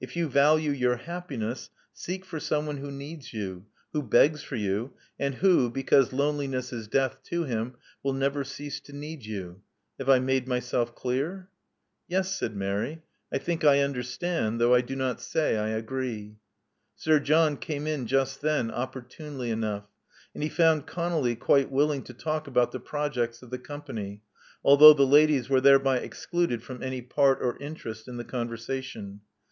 If 0.00 0.16
you 0.16 0.28
value 0.28 0.72
your 0.72 0.96
happiness, 0.96 1.70
seek 1.92 2.24
for 2.24 2.40
someone 2.40 2.78
who 2.78 2.90
needs 2.90 3.32
you, 3.32 3.66
who 3.92 4.02
begs 4.02 4.42
for 4.42 4.56
you, 4.56 4.94
and 5.20 5.36
who, 5.36 5.70
because 5.70 6.12
loneliness 6.12 6.72
is 6.72 6.88
death 6.88 7.22
to 7.26 7.44
him, 7.44 7.76
will 8.02 8.12
never 8.12 8.42
cease 8.42 8.80
to 8.80 8.92
need 8.92 9.24
you. 9.24 9.62
Have 10.00 10.08
I 10.10 10.18
made 10.18 10.48
my 10.48 10.58
self 10.58 10.96
clear?" 10.96 11.48
Yes," 12.08 12.36
said 12.36 12.56
Mary. 12.56 13.02
I 13.32 13.38
think 13.38 13.62
I 13.62 13.78
understand; 13.78 14.60
though 14.60 14.74
I 14.74 14.80
do 14.80 14.96
not 14.96 15.20
say 15.20 15.56
I 15.56 15.68
agree." 15.68 16.38
Sir 16.96 17.20
John 17.20 17.56
came 17.56 17.86
in 17.86 18.08
just 18.08 18.40
then, 18.42 18.72
opportunely 18.72 19.52
enough; 19.52 19.84
and 20.34 20.42
he 20.42 20.48
found 20.48 20.88
ConoUy 20.88 21.38
quite 21.38 21.70
willing 21.70 22.02
to 22.02 22.12
talk 22.12 22.48
about 22.48 22.72
the 22.72 22.80
pro 22.80 23.08
jects 23.10 23.42
of 23.42 23.50
the 23.50 23.60
Company, 23.60 24.22
although 24.64 24.92
the 24.92 25.06
ladies 25.06 25.48
were 25.48 25.60
there 25.60 25.78
by 25.78 25.98
excluded 25.98 26.64
from 26.64 26.82
any 26.82 27.00
part 27.00 27.38
or 27.40 27.56
interest 27.62 28.08
in 28.08 28.16
the 28.16 28.24
con 28.24 28.48
versation. 28.48 29.20